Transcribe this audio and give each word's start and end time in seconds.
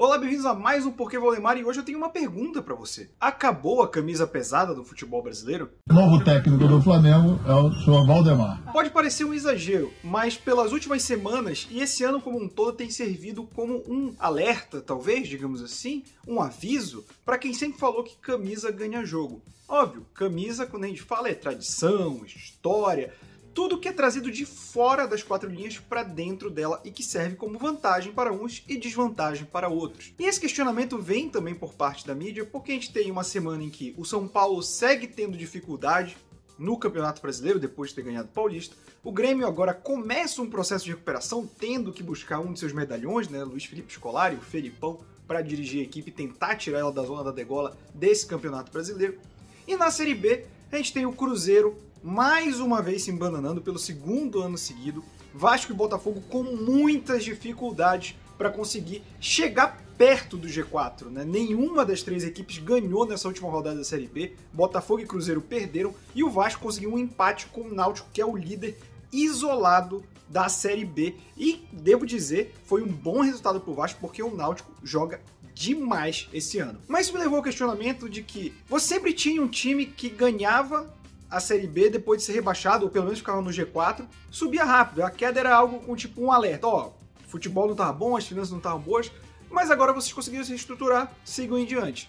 Olá, 0.00 0.16
bem-vindos 0.16 0.46
a 0.46 0.54
mais 0.54 0.86
um 0.86 0.92
Porquê 0.92 1.18
Valdemar 1.18 1.58
e 1.58 1.64
hoje 1.64 1.80
eu 1.80 1.84
tenho 1.84 1.98
uma 1.98 2.08
pergunta 2.08 2.62
para 2.62 2.72
você. 2.72 3.10
Acabou 3.18 3.82
a 3.82 3.88
camisa 3.90 4.28
pesada 4.28 4.72
do 4.72 4.84
futebol 4.84 5.20
brasileiro? 5.20 5.72
O 5.90 5.92
novo 5.92 6.24
técnico 6.24 6.68
do 6.68 6.80
Flamengo 6.80 7.40
é 7.44 7.52
o 7.52 7.72
senhor 7.72 8.06
Valdemar. 8.06 8.62
Pode 8.72 8.90
parecer 8.90 9.24
um 9.24 9.34
exagero, 9.34 9.92
mas 10.04 10.36
pelas 10.36 10.70
últimas 10.70 11.02
semanas 11.02 11.66
e 11.68 11.80
esse 11.80 12.04
ano 12.04 12.20
como 12.20 12.40
um 12.40 12.48
todo 12.48 12.76
tem 12.76 12.88
servido 12.88 13.42
como 13.56 13.82
um 13.88 14.14
alerta, 14.20 14.80
talvez, 14.80 15.26
digamos 15.26 15.60
assim, 15.60 16.04
um 16.28 16.40
aviso 16.40 17.04
para 17.24 17.36
quem 17.36 17.52
sempre 17.52 17.80
falou 17.80 18.04
que 18.04 18.16
camisa 18.18 18.70
ganha 18.70 19.04
jogo. 19.04 19.42
Óbvio, 19.68 20.06
camisa, 20.14 20.64
quando 20.64 20.84
a 20.84 20.88
gente 20.88 21.02
fala, 21.02 21.28
é 21.28 21.34
tradição, 21.34 22.24
história, 22.24 23.12
tudo 23.54 23.78
que 23.78 23.88
é 23.88 23.92
trazido 23.92 24.30
de 24.30 24.44
fora 24.44 25.06
das 25.06 25.22
quatro 25.22 25.48
linhas 25.48 25.78
para 25.78 26.02
dentro 26.02 26.50
dela 26.50 26.80
e 26.84 26.90
que 26.90 27.02
serve 27.02 27.36
como 27.36 27.58
vantagem 27.58 28.12
para 28.12 28.32
uns 28.32 28.64
e 28.68 28.76
desvantagem 28.76 29.44
para 29.44 29.68
outros. 29.68 30.12
E 30.18 30.24
esse 30.24 30.40
questionamento 30.40 30.98
vem 30.98 31.28
também 31.28 31.54
por 31.54 31.74
parte 31.74 32.06
da 32.06 32.14
mídia, 32.14 32.44
porque 32.44 32.72
a 32.72 32.74
gente 32.74 32.92
tem 32.92 33.10
uma 33.10 33.24
semana 33.24 33.64
em 33.64 33.70
que 33.70 33.94
o 33.96 34.04
São 34.04 34.28
Paulo 34.28 34.62
segue 34.62 35.06
tendo 35.06 35.36
dificuldade 35.36 36.16
no 36.58 36.76
Campeonato 36.76 37.22
Brasileiro, 37.22 37.60
depois 37.60 37.90
de 37.90 37.96
ter 37.96 38.02
ganhado 38.02 38.28
o 38.28 38.32
Paulista. 38.32 38.74
O 39.02 39.12
Grêmio 39.12 39.46
agora 39.46 39.72
começa 39.72 40.42
um 40.42 40.50
processo 40.50 40.84
de 40.84 40.90
recuperação, 40.90 41.46
tendo 41.46 41.92
que 41.92 42.02
buscar 42.02 42.40
um 42.40 42.52
de 42.52 42.58
seus 42.58 42.72
medalhões, 42.72 43.28
né, 43.28 43.44
Luiz 43.44 43.64
Felipe 43.64 43.92
Scolari, 43.92 44.36
o 44.36 44.40
Felipão, 44.40 44.98
para 45.26 45.40
dirigir 45.40 45.80
a 45.80 45.84
equipe 45.84 46.10
e 46.10 46.12
tentar 46.12 46.56
tirar 46.56 46.80
ela 46.80 46.92
da 46.92 47.02
zona 47.02 47.22
da 47.22 47.30
degola 47.30 47.76
desse 47.94 48.26
Campeonato 48.26 48.72
Brasileiro. 48.72 49.18
E 49.66 49.76
na 49.76 49.90
Série 49.90 50.14
B, 50.14 50.46
a 50.72 50.76
gente 50.76 50.92
tem 50.92 51.06
o 51.06 51.12
Cruzeiro 51.12 51.76
mais 52.02 52.60
uma 52.60 52.80
vez 52.80 53.02
se 53.02 53.10
embananando 53.10 53.60
pelo 53.60 53.78
segundo 53.78 54.40
ano 54.40 54.58
seguido. 54.58 55.04
Vasco 55.34 55.72
e 55.72 55.74
Botafogo 55.74 56.22
com 56.28 56.42
muitas 56.42 57.22
dificuldades 57.24 58.16
para 58.36 58.50
conseguir 58.50 59.02
chegar 59.20 59.82
perto 59.98 60.36
do 60.36 60.48
G4. 60.48 61.06
Né? 61.06 61.24
Nenhuma 61.24 61.84
das 61.84 62.02
três 62.02 62.24
equipes 62.24 62.58
ganhou 62.58 63.04
nessa 63.04 63.28
última 63.28 63.50
rodada 63.50 63.76
da 63.76 63.84
Série 63.84 64.06
B. 64.06 64.34
Botafogo 64.52 65.00
e 65.00 65.06
Cruzeiro 65.06 65.40
perderam 65.40 65.94
e 66.14 66.22
o 66.22 66.30
Vasco 66.30 66.62
conseguiu 66.62 66.94
um 66.94 66.98
empate 66.98 67.46
com 67.46 67.62
o 67.62 67.74
Náutico, 67.74 68.08
que 68.12 68.20
é 68.20 68.26
o 68.26 68.36
líder 68.36 68.78
isolado 69.12 70.04
da 70.28 70.48
Série 70.48 70.84
B. 70.84 71.16
E 71.36 71.66
devo 71.72 72.06
dizer, 72.06 72.54
foi 72.64 72.82
um 72.82 72.92
bom 72.92 73.20
resultado 73.20 73.60
para 73.60 73.70
o 73.70 73.74
Vasco 73.74 74.00
porque 74.00 74.22
o 74.22 74.34
Náutico 74.34 74.72
joga 74.84 75.20
demais 75.52 76.28
esse 76.32 76.58
ano. 76.60 76.78
Mas 76.86 77.06
isso 77.06 77.14
me 77.14 77.20
levou 77.20 77.38
ao 77.38 77.42
questionamento 77.42 78.08
de 78.08 78.22
que 78.22 78.54
você 78.68 78.86
sempre 78.94 79.12
tinha 79.12 79.42
um 79.42 79.48
time 79.48 79.86
que 79.86 80.08
ganhava 80.08 80.94
a 81.30 81.40
Série 81.40 81.66
B, 81.66 81.90
depois 81.90 82.20
de 82.20 82.26
ser 82.26 82.32
rebaixado, 82.32 82.84
ou 82.84 82.90
pelo 82.90 83.04
menos 83.04 83.18
ficava 83.18 83.42
no 83.42 83.50
G4, 83.50 84.06
subia 84.30 84.64
rápido. 84.64 85.02
A 85.02 85.10
queda 85.10 85.40
era 85.40 85.54
algo 85.54 85.80
com 85.80 85.94
tipo 85.94 86.22
um 86.22 86.32
alerta. 86.32 86.66
Ó, 86.66 86.92
futebol 87.26 87.66
não 87.66 87.72
estava 87.72 87.92
bom, 87.92 88.16
as 88.16 88.26
finanças 88.26 88.50
não 88.50 88.58
estavam 88.58 88.80
boas, 88.80 89.12
mas 89.50 89.70
agora 89.70 89.92
vocês 89.92 90.12
conseguiram 90.12 90.44
se 90.44 90.50
reestruturar, 90.50 91.12
sigam 91.24 91.58
em 91.58 91.66
diante. 91.66 92.08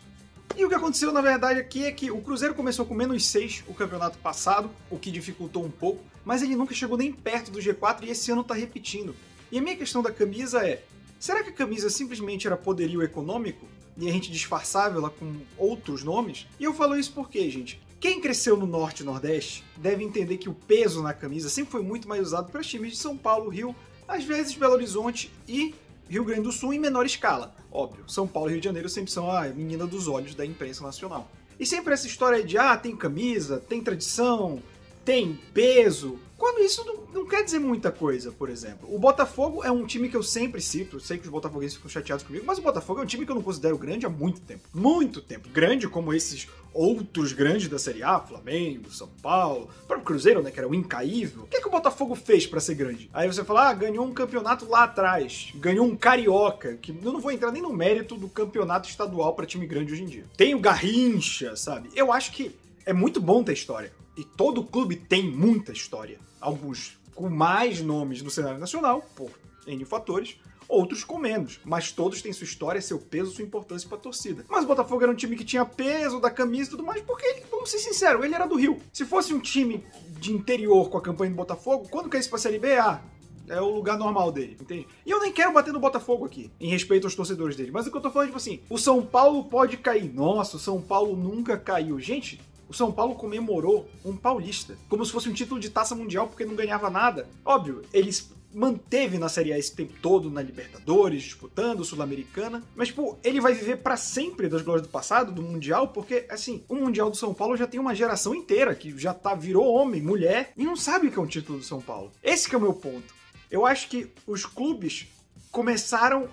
E 0.55 0.65
o 0.65 0.69
que 0.69 0.75
aconteceu, 0.75 1.11
na 1.11 1.21
verdade, 1.21 1.59
aqui 1.59 1.85
é 1.85 1.91
que 1.91 2.09
o 2.09 2.21
Cruzeiro 2.21 2.55
começou 2.55 2.85
com 2.85 2.93
menos 2.93 3.25
6 3.27 3.65
o 3.67 3.73
campeonato 3.73 4.17
passado, 4.17 4.69
o 4.89 4.97
que 4.97 5.11
dificultou 5.11 5.63
um 5.63 5.69
pouco, 5.69 6.03
mas 6.25 6.41
ele 6.41 6.55
nunca 6.55 6.73
chegou 6.73 6.97
nem 6.97 7.13
perto 7.13 7.51
do 7.51 7.59
G4 7.59 8.03
e 8.03 8.09
esse 8.09 8.31
ano 8.31 8.41
está 8.41 8.53
repetindo. 8.53 9.15
E 9.51 9.57
a 9.57 9.61
minha 9.61 9.75
questão 9.75 10.01
da 10.01 10.11
camisa 10.11 10.65
é: 10.67 10.83
será 11.19 11.43
que 11.43 11.49
a 11.49 11.53
camisa 11.53 11.89
simplesmente 11.89 12.47
era 12.47 12.57
poderio 12.57 13.03
econômico? 13.03 13.67
E 13.97 14.07
a 14.07 14.11
gente 14.11 14.31
disfarçava 14.31 14.97
ela 14.97 15.09
com 15.09 15.41
outros 15.57 16.03
nomes? 16.03 16.47
E 16.59 16.63
eu 16.63 16.73
falo 16.73 16.97
isso 16.97 17.11
porque, 17.13 17.49
gente, 17.49 17.79
quem 17.99 18.21
cresceu 18.21 18.55
no 18.55 18.65
Norte 18.65 19.03
e 19.03 19.05
Nordeste 19.05 19.63
deve 19.75 20.03
entender 20.03 20.37
que 20.37 20.47
o 20.47 20.53
peso 20.53 21.03
na 21.03 21.13
camisa 21.13 21.49
sempre 21.49 21.71
foi 21.71 21.81
muito 21.81 22.07
mais 22.07 22.21
usado 22.21 22.51
para 22.51 22.61
times 22.61 22.93
de 22.93 22.97
São 22.97 23.17
Paulo, 23.17 23.49
Rio, 23.49 23.75
às 24.07 24.23
vezes 24.23 24.55
Belo 24.55 24.73
Horizonte 24.73 25.31
e 25.47 25.75
Rio 26.07 26.23
Grande 26.23 26.43
do 26.43 26.51
Sul 26.51 26.73
em 26.73 26.79
menor 26.79 27.05
escala. 27.05 27.53
Óbvio, 27.71 28.05
São 28.07 28.27
Paulo 28.27 28.49
e 28.49 28.53
Rio 28.53 28.61
de 28.61 28.65
Janeiro 28.65 28.89
sempre 28.89 29.11
são 29.11 29.29
a 29.29 29.47
menina 29.49 29.85
dos 29.85 30.07
olhos 30.07 30.33
da 30.33 30.45
imprensa 30.45 30.83
nacional. 30.83 31.29
E 31.59 31.65
sempre 31.65 31.93
essa 31.93 32.07
história 32.07 32.43
de, 32.43 32.57
ah, 32.57 32.77
tem 32.77 32.95
camisa, 32.95 33.59
tem 33.59 33.83
tradição, 33.83 34.63
tem 35.03 35.37
peso, 35.53 36.17
quando 36.39 36.63
isso 36.63 36.85
não, 36.85 37.21
não, 37.21 37.27
quer 37.27 37.43
dizer 37.43 37.59
muita 37.59 37.91
coisa, 37.91 38.31
por 38.31 38.49
exemplo. 38.49 38.87
O 38.91 38.97
Botafogo 38.97 39.61
é 39.61 39.69
um 39.69 39.85
time 39.85 40.07
que 40.07 40.15
eu 40.15 40.23
sempre 40.23 40.61
cito, 40.61 40.99
sei 40.99 41.17
que 41.17 41.25
os 41.25 41.29
botafoguenses 41.29 41.75
ficam 41.75 41.89
chateados 41.89 42.25
comigo, 42.25 42.45
mas 42.47 42.57
o 42.57 42.61
Botafogo 42.61 43.01
é 43.01 43.03
um 43.03 43.05
time 43.05 43.25
que 43.25 43.31
eu 43.31 43.35
não 43.35 43.43
considero 43.43 43.77
grande 43.77 44.05
há 44.05 44.09
muito 44.09 44.39
tempo. 44.39 44.61
Muito 44.73 45.21
tempo. 45.21 45.49
Grande 45.49 45.87
como 45.89 46.13
esses 46.13 46.47
outros 46.73 47.33
grandes 47.33 47.67
da 47.67 47.77
Série 47.77 48.03
A, 48.03 48.19
Flamengo, 48.19 48.91
São 48.91 49.09
Paulo, 49.21 49.69
o 49.83 49.87
próprio 49.87 50.05
Cruzeiro, 50.05 50.41
né, 50.41 50.49
que 50.49 50.59
era 50.59 50.67
o 50.67 50.73
incaível. 50.73 51.43
O 51.43 51.47
que, 51.47 51.57
é 51.57 51.61
que 51.61 51.67
o 51.67 51.71
Botafogo 51.71 52.15
fez 52.15 52.47
para 52.47 52.61
ser 52.61 52.75
grande? 52.75 53.09
Aí 53.13 53.27
você 53.27 53.43
fala, 53.43 53.69
ah, 53.69 53.73
ganhou 53.73 54.05
um 54.05 54.13
campeonato 54.13 54.67
lá 54.69 54.83
atrás, 54.83 55.51
ganhou 55.55 55.85
um 55.85 55.95
carioca, 55.95 56.75
que 56.75 56.91
eu 56.91 57.11
não 57.11 57.19
vou 57.19 57.31
entrar 57.31 57.51
nem 57.51 57.61
no 57.61 57.73
mérito 57.73 58.15
do 58.15 58.29
campeonato 58.29 58.87
estadual 58.87 59.33
para 59.33 59.45
time 59.45 59.67
grande 59.67 59.91
hoje 59.91 60.03
em 60.03 60.07
dia. 60.07 60.25
Tem 60.37 60.55
o 60.55 60.59
Garrincha, 60.59 61.55
sabe? 61.55 61.89
Eu 61.95 62.13
acho 62.13 62.31
que 62.31 62.55
é 62.85 62.93
muito 62.93 63.21
bom 63.21 63.43
ter 63.43 63.53
história. 63.53 63.91
E 64.17 64.23
todo 64.23 64.63
clube 64.63 64.95
tem 64.95 65.29
muita 65.29 65.71
história. 65.71 66.19
Alguns 66.41 66.97
com 67.15 67.29
mais 67.29 67.81
nomes 67.81 68.21
no 68.21 68.29
cenário 68.29 68.59
nacional, 68.59 69.01
por 69.15 69.29
N 69.67 69.83
fatores, 69.85 70.37
outros 70.69 71.03
com 71.03 71.17
menos, 71.17 71.59
mas 71.65 71.91
todos 71.91 72.21
têm 72.21 72.31
sua 72.31 72.45
história, 72.45 72.81
seu 72.81 72.99
peso, 72.99 73.31
sua 73.31 73.43
importância 73.43 73.89
para 73.89 73.97
a 73.97 74.01
torcida. 74.01 74.45
Mas 74.47 74.63
o 74.63 74.67
Botafogo 74.67 75.01
era 75.01 75.11
um 75.11 75.15
time 75.15 75.35
que 75.35 75.43
tinha 75.43 75.65
peso 75.65 76.19
da 76.19 76.29
camisa 76.29 76.69
e 76.69 76.71
tudo 76.71 76.83
mais, 76.83 77.01
porque 77.01 77.43
vamos 77.51 77.71
ser 77.71 77.79
sinceros, 77.79 78.23
ele 78.23 78.35
era 78.35 78.45
do 78.45 78.55
Rio. 78.55 78.79
Se 78.93 79.03
fosse 79.03 79.33
um 79.33 79.39
time 79.39 79.83
de 80.19 80.31
interior 80.31 80.89
com 80.89 80.97
a 80.97 81.01
campanha 81.01 81.31
do 81.31 81.35
Botafogo, 81.35 81.87
quando 81.89 82.07
caísse 82.07 82.29
pra 82.29 82.37
Série 82.37 82.59
B, 82.59 82.77
ah, 82.77 83.01
é 83.49 83.59
o 83.59 83.69
lugar 83.69 83.97
normal 83.97 84.31
dele, 84.31 84.55
entende? 84.61 84.87
E 85.05 85.09
eu 85.09 85.19
nem 85.19 85.31
quero 85.31 85.51
bater 85.51 85.73
no 85.73 85.79
Botafogo 85.79 86.25
aqui, 86.25 86.51
em 86.59 86.69
respeito 86.69 87.07
aos 87.07 87.15
torcedores 87.15 87.55
dele. 87.55 87.71
Mas 87.71 87.87
o 87.87 87.91
que 87.91 87.97
eu 87.97 88.01
tô 88.01 88.11
falando, 88.11 88.27
tipo 88.27 88.37
assim, 88.37 88.61
o 88.69 88.77
São 88.77 89.03
Paulo 89.03 89.45
pode 89.45 89.75
cair. 89.77 90.13
Nossa, 90.13 90.57
o 90.57 90.59
São 90.59 90.79
Paulo 90.79 91.17
nunca 91.17 91.57
caiu. 91.57 91.99
Gente, 91.99 92.39
o 92.69 92.73
São 92.73 92.91
Paulo 92.91 93.15
comemorou 93.15 93.89
um 94.05 94.15
paulista, 94.15 94.77
como 94.87 95.03
se 95.03 95.11
fosse 95.11 95.27
um 95.27 95.33
título 95.33 95.59
de 95.59 95.69
taça 95.69 95.95
mundial 95.95 96.27
porque 96.27 96.45
não 96.45 96.55
ganhava 96.55 96.89
nada. 96.89 97.27
Óbvio, 97.43 97.81
eles 97.91 98.31
manteve 98.53 99.17
na 99.17 99.29
Série 99.29 99.53
A 99.53 99.59
esse 99.59 99.75
tempo 99.75 99.93
todo 100.01 100.29
na 100.29 100.41
Libertadores, 100.41 101.23
disputando 101.23 101.83
Sul-Americana, 101.83 102.63
mas 102.75 102.89
tipo, 102.89 103.17
ele 103.23 103.41
vai 103.41 103.53
viver 103.53 103.77
para 103.77 103.97
sempre 103.97 104.47
das 104.47 104.61
glórias 104.61 104.85
do 104.85 104.91
passado, 104.91 105.31
do 105.31 105.41
mundial, 105.41 105.89
porque 105.89 106.25
assim, 106.29 106.63
o 106.67 106.75
mundial 106.75 107.09
do 107.09 107.17
São 107.17 107.33
Paulo 107.33 107.57
já 107.57 107.67
tem 107.67 107.79
uma 107.79 107.95
geração 107.95 108.33
inteira 108.33 108.73
que 108.75 108.97
já 108.97 109.13
tá 109.13 109.35
virou 109.35 109.71
homem, 109.73 110.01
mulher 110.01 110.51
e 110.57 110.63
não 110.63 110.75
sabe 110.75 111.07
o 111.07 111.11
que 111.11 111.19
é 111.19 111.21
um 111.21 111.27
título 111.27 111.59
do 111.59 111.65
São 111.65 111.81
Paulo. 111.81 112.11
Esse 112.23 112.53
é 112.53 112.57
o 112.57 112.61
meu 112.61 112.73
ponto. 112.73 113.13
Eu 113.51 113.65
acho 113.65 113.87
que 113.89 114.11
os 114.27 114.45
clubes 114.45 115.07
começaram 115.51 116.29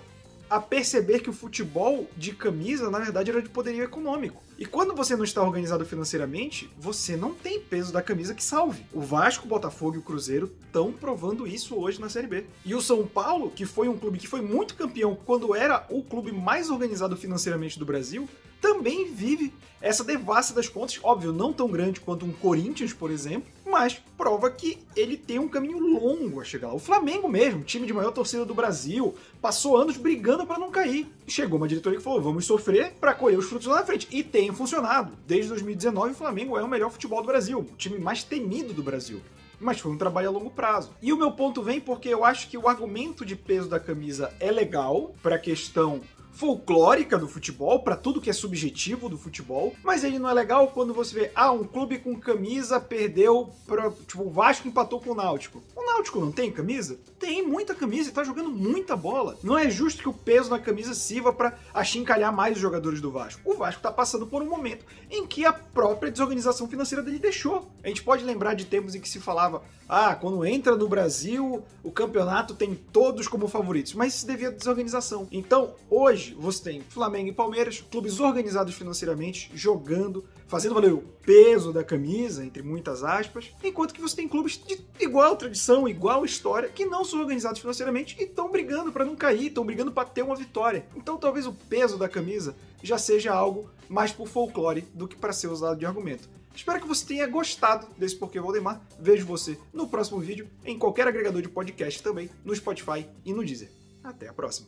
a 0.49 0.59
perceber 0.59 1.19
que 1.19 1.29
o 1.29 1.33
futebol 1.33 2.09
de 2.15 2.33
camisa, 2.33 2.89
na 2.89 2.99
verdade, 2.99 3.31
era 3.31 3.41
de 3.41 3.49
poderio 3.49 3.83
econômico. 3.83 4.41
E 4.57 4.65
quando 4.65 4.95
você 4.95 5.15
não 5.15 5.23
está 5.23 5.41
organizado 5.41 5.85
financeiramente, 5.85 6.69
você 6.77 7.15
não 7.15 7.33
tem 7.33 7.59
peso 7.59 7.93
da 7.93 8.01
camisa 8.01 8.33
que 8.33 8.43
salve. 8.43 8.83
O 8.91 9.01
Vasco, 9.01 9.45
o 9.45 9.49
Botafogo 9.49 9.95
e 9.95 9.99
o 9.99 10.01
Cruzeiro 10.03 10.51
estão 10.65 10.91
provando 10.91 11.45
isso 11.45 11.75
hoje 11.75 12.01
na 12.01 12.09
Série 12.09 12.27
B. 12.27 12.45
E 12.65 12.73
o 12.73 12.81
São 12.81 13.05
Paulo, 13.05 13.51
que 13.51 13.65
foi 13.65 13.87
um 13.87 13.97
clube 13.97 14.17
que 14.17 14.27
foi 14.27 14.41
muito 14.41 14.75
campeão 14.75 15.15
quando 15.25 15.55
era 15.55 15.85
o 15.89 16.01
clube 16.01 16.31
mais 16.31 16.69
organizado 16.69 17.15
financeiramente 17.15 17.77
do 17.77 17.85
Brasil, 17.85 18.27
também 18.59 19.11
vive 19.11 19.53
essa 19.79 20.03
devassa 20.03 20.53
das 20.53 20.67
contas, 20.67 20.99
óbvio, 21.03 21.31
não 21.31 21.53
tão 21.53 21.69
grande 21.69 21.99
quanto 21.99 22.25
um 22.25 22.31
Corinthians, 22.31 22.93
por 22.93 23.11
exemplo, 23.11 23.47
mas 23.79 24.01
prova 24.17 24.49
que 24.49 24.79
ele 24.95 25.15
tem 25.15 25.37
um 25.37 25.47
caminho 25.47 25.77
longo 25.77 26.41
a 26.41 26.43
chegar 26.43 26.69
lá. 26.69 26.73
O 26.73 26.79
Flamengo 26.79 27.29
mesmo, 27.29 27.61
time 27.61 27.85
de 27.85 27.93
maior 27.93 28.11
torcida 28.11 28.43
do 28.43 28.55
Brasil, 28.55 29.13
passou 29.39 29.77
anos 29.77 29.97
brigando 29.97 30.47
para 30.47 30.57
não 30.57 30.71
cair. 30.71 31.07
Chegou 31.27 31.59
uma 31.59 31.67
diretoria 31.67 31.99
que 31.99 32.03
falou: 32.03 32.19
vamos 32.19 32.45
sofrer 32.45 32.93
para 32.99 33.13
colher 33.13 33.37
os 33.37 33.45
frutos 33.45 33.67
lá 33.67 33.75
na 33.75 33.85
frente. 33.85 34.07
E 34.09 34.23
tem 34.23 34.51
funcionado. 34.51 35.13
Desde 35.27 35.49
2019, 35.49 36.13
o 36.13 36.15
Flamengo 36.15 36.57
é 36.57 36.63
o 36.63 36.67
melhor 36.67 36.89
futebol 36.89 37.21
do 37.21 37.27
Brasil, 37.27 37.59
o 37.59 37.75
time 37.77 37.99
mais 37.99 38.23
temido 38.23 38.73
do 38.73 38.81
Brasil 38.81 39.21
mas 39.59 39.79
foi 39.79 39.91
um 39.91 39.97
trabalho 39.97 40.27
a 40.27 40.31
longo 40.31 40.51
prazo. 40.51 40.91
E 41.01 41.11
o 41.11 41.17
meu 41.17 41.31
ponto 41.31 41.63
vem 41.63 41.81
porque 41.81 42.09
eu 42.09 42.23
acho 42.23 42.47
que 42.47 42.55
o 42.59 42.67
argumento 42.67 43.25
de 43.25 43.35
peso 43.35 43.67
da 43.67 43.79
camisa 43.79 44.31
é 44.39 44.51
legal 44.51 45.15
para 45.23 45.35
a 45.35 45.39
questão 45.39 45.99
folclórica 46.37 47.17
do 47.17 47.27
futebol, 47.27 47.79
para 47.79 47.95
tudo 47.95 48.21
que 48.21 48.29
é 48.29 48.33
subjetivo 48.33 49.09
do 49.09 49.17
futebol, 49.17 49.73
mas 49.83 50.03
ele 50.03 50.19
não 50.19 50.29
é 50.29 50.33
legal 50.33 50.67
quando 50.67 50.93
você 50.93 51.19
vê, 51.19 51.31
ah, 51.33 51.51
um 51.51 51.63
clube 51.63 51.97
com 51.97 52.15
camisa 52.15 52.79
perdeu 52.79 53.49
para, 53.65 53.89
tipo, 53.89 54.21
o 54.21 54.29
Vasco 54.29 54.67
empatou 54.67 55.01
com 55.01 55.11
o 55.11 55.15
Náutico. 55.15 55.63
O 55.75 55.83
Náutico 55.97 56.19
não 56.19 56.31
tem 56.31 56.51
camisa? 56.51 56.99
Tem 57.17 57.45
muita 57.45 57.73
camisa 57.73 58.09
e 58.09 58.13
tá 58.13 58.23
jogando 58.23 58.51
muita 58.51 58.95
bola. 58.95 59.35
Não 59.41 59.57
é 59.57 59.67
justo 59.67 60.03
que 60.03 60.07
o 60.07 60.13
peso 60.13 60.51
na 60.51 60.59
camisa 60.59 60.93
sirva 60.93 61.33
para 61.33 61.57
achincalhar 61.73 62.31
mais 62.31 62.55
os 62.55 62.61
jogadores 62.61 63.01
do 63.01 63.09
Vasco. 63.09 63.41
O 63.43 63.55
Vasco 63.55 63.81
tá 63.81 63.91
passando 63.91 64.27
por 64.27 64.43
um 64.43 64.45
momento 64.47 64.85
em 65.09 65.25
que 65.25 65.43
a 65.43 65.51
própria 65.51 66.11
desorganização 66.11 66.67
financeira 66.67 67.03
dele 67.03 67.17
deixou. 67.17 67.67
A 67.83 67.87
gente 67.87 68.03
pode 68.03 68.23
lembrar 68.23 68.53
de 68.53 68.65
tempos 68.65 68.93
em 68.93 69.01
que 69.01 69.09
se 69.09 69.19
falava, 69.19 69.63
ah, 69.89 70.13
quando 70.13 70.45
entra 70.45 70.75
no 70.75 70.87
Brasil, 70.87 71.63
o 71.81 71.91
campeonato 71.91 72.53
tem 72.53 72.75
todos 72.75 73.27
como 73.27 73.47
favoritos, 73.47 73.93
mas 73.93 74.13
isso 74.15 74.27
devia 74.27 74.49
à 74.49 74.51
desorganização. 74.51 75.27
Então, 75.31 75.73
hoje 75.89 76.35
você 76.37 76.63
tem 76.63 76.81
Flamengo 76.81 77.29
e 77.29 77.33
Palmeiras, 77.33 77.83
clubes 77.89 78.19
organizados 78.19 78.75
financeiramente, 78.75 79.49
jogando, 79.55 80.25
fazendo 80.47 80.75
valer 80.75 80.93
o 80.93 81.03
peso 81.25 81.71
da 81.71 81.83
camisa, 81.83 82.45
entre 82.45 82.61
muitas 82.61 83.03
aspas, 83.03 83.51
enquanto 83.63 83.93
que 83.93 84.01
você 84.01 84.15
tem 84.15 84.27
clubes 84.27 84.57
de 84.57 84.79
igual 84.99 85.35
tradição, 85.35 85.86
igual 85.87 86.25
história, 86.25 86.69
que 86.69 86.85
não 86.85 87.03
são 87.05 87.19
organizados 87.19 87.59
financeiramente 87.59 88.15
e 88.19 88.23
estão 88.23 88.49
brigando 88.49 88.91
para 88.91 89.05
não 89.05 89.15
cair, 89.15 89.47
estão 89.47 89.65
brigando 89.65 89.91
para 89.91 90.07
ter 90.07 90.23
uma 90.23 90.35
vitória. 90.35 90.85
Então 90.95 91.17
talvez 91.17 91.45
o 91.45 91.53
peso 91.53 91.97
da 91.97 92.09
camisa 92.09 92.55
já 92.81 92.97
seja 92.97 93.33
algo 93.33 93.69
mais 93.87 94.11
por 94.11 94.27
folclore 94.27 94.81
do 94.93 95.07
que 95.07 95.15
para 95.15 95.33
ser 95.33 95.47
usado 95.47 95.77
de 95.77 95.85
argumento. 95.85 96.27
Espero 96.57 96.81
que 96.81 96.87
você 96.87 97.05
tenha 97.05 97.27
gostado 97.27 97.85
desse 97.95 98.15
Porquê 98.15 98.39
Valdemar. 98.39 98.81
Vejo 98.99 99.27
você 99.27 99.59
no 99.71 99.87
próximo 99.87 100.19
vídeo, 100.19 100.49
em 100.65 100.77
qualquer 100.77 101.07
agregador 101.07 101.39
de 101.39 101.49
podcast 101.49 102.01
também, 102.01 102.31
no 102.43 102.55
Spotify 102.55 103.07
e 103.23 103.31
no 103.31 103.45
Deezer. 103.45 103.69
Até 104.03 104.27
a 104.27 104.33
próxima. 104.33 104.65